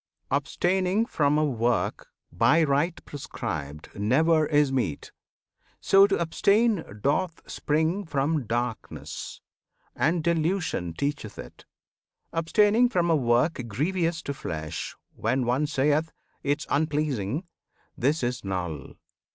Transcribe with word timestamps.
Abstaining 0.31 1.05
from 1.05 1.37
a 1.37 1.45
work 1.45 2.07
by 2.31 2.63
right 2.63 2.99
prescribed 3.05 3.89
Never 3.93 4.47
is 4.47 4.71
meet! 4.71 5.11
So 5.79 6.07
to 6.07 6.17
abstain 6.17 6.83
doth 7.01 7.43
spring 7.47 8.05
From 8.07 8.47
"Darkness," 8.47 9.41
and 9.95 10.23
Delusion 10.23 10.95
teacheth 10.95 11.37
it. 11.37 11.65
Abstaining 12.33 12.89
from 12.89 13.11
a 13.11 13.15
work 13.15 13.61
grievous 13.67 14.23
to 14.23 14.33
flesh, 14.33 14.95
When 15.15 15.45
one 15.45 15.67
saith 15.67 16.11
"'Tis 16.43 16.65
unpleasing!" 16.71 17.43
this 17.95 18.23
is 18.23 18.43
null! 18.43 18.95